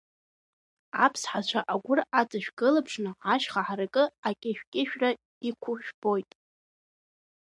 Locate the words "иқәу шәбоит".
5.49-6.29